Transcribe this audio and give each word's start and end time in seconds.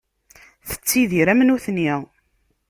Tettidir 0.69 1.27
am 1.31 1.41
nutni. 1.47 1.89